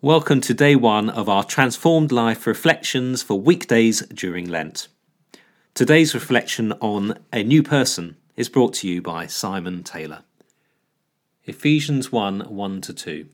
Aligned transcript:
Welcome 0.00 0.40
to 0.42 0.54
day 0.54 0.76
one 0.76 1.10
of 1.10 1.28
our 1.28 1.42
Transformed 1.42 2.12
Life 2.12 2.46
reflections 2.46 3.20
for 3.20 3.40
weekdays 3.40 4.00
during 4.02 4.48
Lent. 4.48 4.86
Today's 5.74 6.14
reflection 6.14 6.70
on 6.74 7.18
a 7.32 7.42
new 7.42 7.64
person 7.64 8.16
is 8.36 8.48
brought 8.48 8.74
to 8.74 8.88
you 8.88 9.02
by 9.02 9.26
Simon 9.26 9.82
Taylor. 9.82 10.22
Ephesians 11.46 12.12
1 12.12 12.42
1 12.42 12.80
2. 12.80 13.26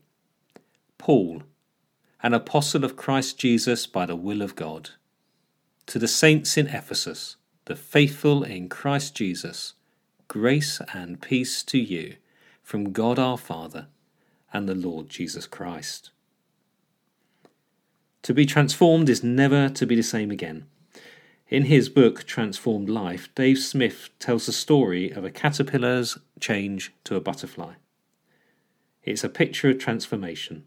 Paul, 0.97 1.43
an 2.23 2.33
apostle 2.33 2.83
of 2.83 2.97
Christ 2.97 3.39
Jesus 3.39 3.87
by 3.87 4.07
the 4.07 4.17
will 4.17 4.41
of 4.41 4.57
God, 4.57 4.89
to 5.85 5.99
the 5.99 6.09
saints 6.09 6.57
in 6.57 6.69
Ephesus, 6.69 7.37
the 7.67 7.77
faithful 7.77 8.43
in 8.43 8.71
Christ 8.71 9.15
Jesus, 9.15 9.75
grace 10.29 10.81
and 10.95 11.21
peace 11.21 11.63
to 11.65 11.79
you 11.79 12.17
from 12.63 12.93
God 12.93 13.19
our 13.19 13.37
Father 13.37 13.89
and 14.51 14.67
the 14.67 14.75
Lord 14.75 15.11
Jesus 15.11 15.47
Christ. 15.47 16.11
To 18.25 18.33
be 18.33 18.47
transformed 18.47 19.11
is 19.11 19.23
never 19.23 19.69
to 19.69 19.87
be 19.87 19.95
the 19.95 20.03
same 20.03 20.31
again. 20.31 20.65
In 21.51 21.65
his 21.65 21.91
book, 21.91 22.25
Transformed 22.25 22.89
Life, 22.89 23.29
Dave 23.35 23.59
Smith 23.59 24.09
tells 24.19 24.47
the 24.47 24.53
story 24.53 25.11
of 25.11 25.27
a 25.27 25.31
caterpillar's 25.31 26.17
change 26.41 26.95
to 27.05 27.17
a 27.17 27.21
butterfly. 27.21 27.75
It's 29.03 29.25
a 29.25 29.29
picture 29.29 29.69
of 29.69 29.79
transformation. 29.79 30.65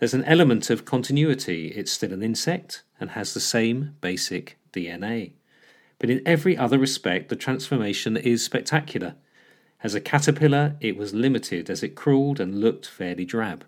There's 0.00 0.14
an 0.14 0.24
element 0.24 0.68
of 0.68 0.84
continuity. 0.84 1.68
It's 1.68 1.92
still 1.92 2.12
an 2.12 2.24
insect 2.24 2.82
and 2.98 3.10
has 3.10 3.34
the 3.34 3.40
same 3.40 3.94
basic 4.00 4.58
DNA. 4.72 5.34
But 6.00 6.10
in 6.10 6.22
every 6.26 6.56
other 6.56 6.76
respect, 6.76 7.28
the 7.28 7.36
transformation 7.36 8.16
is 8.16 8.44
spectacular. 8.44 9.14
As 9.84 9.94
a 9.94 10.00
caterpillar, 10.00 10.74
it 10.80 10.96
was 10.96 11.14
limited 11.14 11.70
as 11.70 11.84
it 11.84 11.94
crawled 11.94 12.40
and 12.40 12.60
looked 12.60 12.88
fairly 12.88 13.24
drab. 13.24 13.64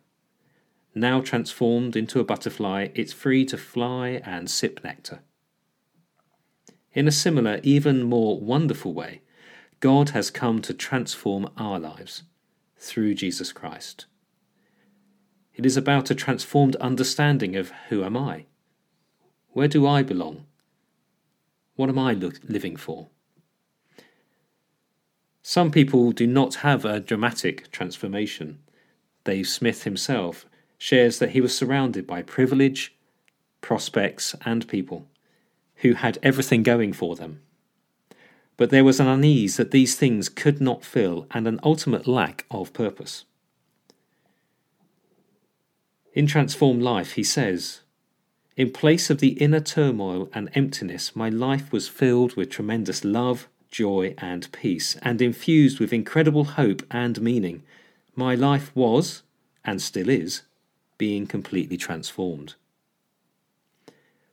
Now 0.94 1.20
transformed 1.20 1.96
into 1.96 2.20
a 2.20 2.24
butterfly, 2.24 2.88
it's 2.94 3.12
free 3.12 3.44
to 3.46 3.58
fly 3.58 4.20
and 4.24 4.48
sip 4.48 4.82
nectar. 4.84 5.22
In 6.92 7.08
a 7.08 7.12
similar, 7.12 7.58
even 7.64 8.04
more 8.04 8.38
wonderful 8.38 8.94
way, 8.94 9.22
God 9.80 10.10
has 10.10 10.30
come 10.30 10.62
to 10.62 10.72
transform 10.72 11.50
our 11.56 11.80
lives 11.80 12.22
through 12.78 13.14
Jesus 13.14 13.52
Christ. 13.52 14.06
It 15.54 15.66
is 15.66 15.76
about 15.76 16.10
a 16.10 16.14
transformed 16.14 16.76
understanding 16.76 17.56
of 17.56 17.72
who 17.88 18.04
am 18.04 18.16
I? 18.16 18.46
Where 19.50 19.68
do 19.68 19.86
I 19.86 20.02
belong? 20.02 20.46
What 21.74 21.88
am 21.88 21.98
I 21.98 22.12
living 22.12 22.76
for? 22.76 23.08
Some 25.42 25.70
people 25.70 26.12
do 26.12 26.26
not 26.26 26.56
have 26.56 26.84
a 26.84 27.00
dramatic 27.00 27.70
transformation. 27.70 28.60
Dave 29.24 29.48
Smith 29.48 29.82
himself 29.82 30.46
shares 30.84 31.18
that 31.18 31.30
he 31.30 31.40
was 31.40 31.56
surrounded 31.56 32.06
by 32.06 32.20
privilege, 32.20 32.94
prospects, 33.62 34.34
and 34.44 34.68
people 34.68 35.08
who 35.76 35.94
had 35.94 36.18
everything 36.22 36.62
going 36.62 36.92
for 36.92 37.16
them. 37.16 37.40
But 38.58 38.68
there 38.68 38.84
was 38.84 39.00
an 39.00 39.06
unease 39.06 39.56
that 39.56 39.70
these 39.70 39.94
things 39.94 40.28
could 40.28 40.60
not 40.60 40.84
fill 40.84 41.26
and 41.30 41.48
an 41.48 41.58
ultimate 41.62 42.06
lack 42.06 42.44
of 42.50 42.74
purpose. 42.74 43.24
In 46.12 46.26
Transformed 46.26 46.82
Life, 46.82 47.12
he 47.12 47.24
says, 47.24 47.80
In 48.54 48.70
place 48.70 49.08
of 49.08 49.20
the 49.20 49.42
inner 49.42 49.60
turmoil 49.60 50.28
and 50.34 50.50
emptiness, 50.52 51.16
my 51.16 51.30
life 51.30 51.72
was 51.72 51.88
filled 51.88 52.36
with 52.36 52.50
tremendous 52.50 53.06
love, 53.06 53.48
joy, 53.70 54.14
and 54.18 54.52
peace, 54.52 54.98
and 55.00 55.22
infused 55.22 55.80
with 55.80 55.94
incredible 55.94 56.44
hope 56.44 56.82
and 56.90 57.22
meaning. 57.22 57.62
My 58.14 58.34
life 58.34 58.70
was, 58.76 59.22
and 59.64 59.80
still 59.80 60.10
is, 60.10 60.42
being 60.98 61.26
completely 61.26 61.76
transformed. 61.76 62.54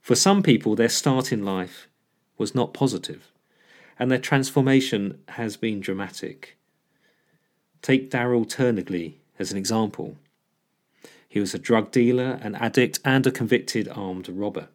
For 0.02 0.16
some 0.16 0.42
people, 0.42 0.76
their 0.76 0.90
start 0.90 1.32
in 1.32 1.46
life 1.46 1.88
was 2.38 2.56
not 2.56 2.74
positive, 2.74 3.32
and 4.00 4.10
their 4.10 4.18
transformation 4.18 5.20
has 5.30 5.58
been 5.58 5.80
dramatic. 5.80 6.58
Take 7.82 8.10
Darrell 8.10 8.46
Tunningley 8.46 9.20
as 9.38 9.52
an 9.52 9.58
example. 9.58 10.18
He 11.28 11.40
was 11.40 11.54
a 11.54 11.60
drug 11.60 11.92
dealer, 11.92 12.40
an 12.42 12.56
addict, 12.56 13.00
and 13.06 13.26
a 13.26 13.32
convicted 13.32 13.88
armed 13.88 14.28
robber. 14.28 14.70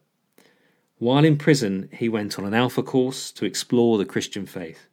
While 0.97 1.23
in 1.23 1.37
prison, 1.37 1.89
he 1.93 2.09
went 2.09 2.39
on 2.39 2.45
an 2.45 2.53
Alpha 2.53 2.81
course 2.81 3.31
to 3.33 3.45
explore 3.45 3.97
the 3.97 4.05
Christian 4.05 4.45
faith. 4.45 4.87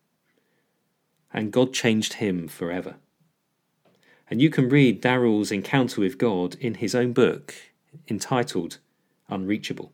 And 1.33 1.53
God 1.53 1.73
changed 1.73 2.15
him 2.15 2.47
forever. 2.49 2.97
And 4.31 4.41
you 4.41 4.51
can 4.51 4.69
read 4.69 5.01
Darrell's 5.01 5.53
encounter 5.53 6.01
with 6.01 6.19
God 6.19 6.55
in 6.57 6.75
his 6.75 6.95
own 6.95 7.13
book 7.13 7.55
entitled 8.09 8.79
Unreachable. 9.29 9.93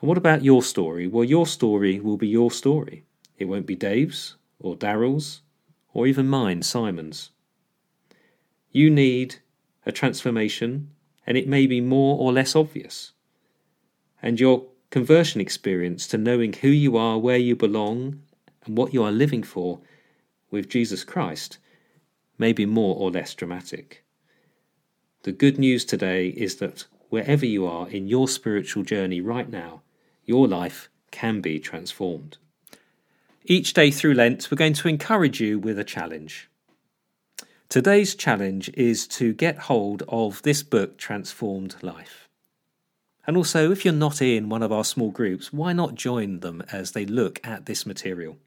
And 0.00 0.08
what 0.08 0.18
about 0.18 0.44
your 0.44 0.62
story? 0.62 1.06
Well, 1.06 1.24
your 1.24 1.46
story 1.46 2.00
will 2.00 2.16
be 2.16 2.28
your 2.28 2.50
story. 2.50 3.04
It 3.38 3.46
won't 3.46 3.66
be 3.66 3.76
Dave's 3.76 4.36
or 4.58 4.76
Darrell's 4.76 5.42
or 5.92 6.06
even 6.06 6.28
mine, 6.28 6.62
Simon's. 6.62 7.30
You 8.70 8.90
need 8.90 9.36
a 9.86 9.92
transformation, 9.92 10.90
and 11.26 11.36
it 11.36 11.48
may 11.48 11.66
be 11.66 11.80
more 11.80 12.18
or 12.18 12.32
less 12.32 12.54
obvious. 12.54 13.12
And 14.22 14.38
your 14.38 14.66
conversion 14.90 15.40
experience 15.40 16.06
to 16.08 16.18
knowing 16.18 16.52
who 16.52 16.68
you 16.68 16.96
are, 16.96 17.18
where 17.18 17.38
you 17.38 17.56
belong, 17.56 18.22
and 18.64 18.76
what 18.76 18.92
you 18.92 19.02
are 19.02 19.12
living 19.12 19.42
for 19.42 19.80
with 20.50 20.68
Jesus 20.68 21.04
Christ 21.04 21.58
may 22.38 22.52
be 22.52 22.64
more 22.64 22.96
or 22.96 23.10
less 23.10 23.34
dramatic. 23.34 24.04
The 25.22 25.32
good 25.32 25.58
news 25.58 25.84
today 25.84 26.28
is 26.28 26.56
that 26.56 26.86
wherever 27.08 27.44
you 27.44 27.66
are 27.66 27.88
in 27.88 28.08
your 28.08 28.28
spiritual 28.28 28.84
journey 28.84 29.20
right 29.20 29.50
now, 29.50 29.82
your 30.24 30.46
life 30.46 30.88
can 31.10 31.40
be 31.40 31.58
transformed. 31.58 32.38
Each 33.44 33.72
day 33.72 33.90
through 33.90 34.14
Lent, 34.14 34.50
we're 34.50 34.56
going 34.56 34.74
to 34.74 34.88
encourage 34.88 35.40
you 35.40 35.58
with 35.58 35.78
a 35.78 35.84
challenge. 35.84 36.48
Today's 37.68 38.14
challenge 38.14 38.70
is 38.74 39.06
to 39.08 39.32
get 39.32 39.58
hold 39.58 40.02
of 40.08 40.40
this 40.42 40.62
book, 40.62 40.96
Transformed 40.98 41.76
Life. 41.82 42.28
And 43.26 43.36
also, 43.36 43.70
if 43.70 43.84
you're 43.84 43.92
not 43.92 44.22
in 44.22 44.48
one 44.48 44.62
of 44.62 44.72
our 44.72 44.84
small 44.84 45.10
groups, 45.10 45.52
why 45.52 45.74
not 45.74 45.94
join 45.94 46.40
them 46.40 46.62
as 46.72 46.92
they 46.92 47.04
look 47.04 47.40
at 47.46 47.66
this 47.66 47.84
material? 47.84 48.38